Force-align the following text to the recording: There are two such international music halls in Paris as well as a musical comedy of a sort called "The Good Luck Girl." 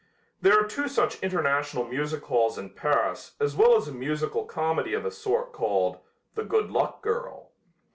There 0.41 0.59
are 0.59 0.67
two 0.67 0.87
such 0.87 1.19
international 1.21 1.85
music 1.85 2.23
halls 2.23 2.57
in 2.57 2.71
Paris 2.71 3.35
as 3.39 3.55
well 3.55 3.75
as 3.75 3.87
a 3.87 3.91
musical 3.93 4.45
comedy 4.45 4.95
of 4.95 5.05
a 5.05 5.11
sort 5.11 5.53
called 5.53 5.99
"The 6.33 6.43
Good 6.43 6.71
Luck 6.71 7.03
Girl." 7.03 7.51